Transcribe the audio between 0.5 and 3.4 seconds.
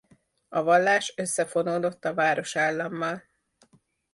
vallás összefonódott a városállammal.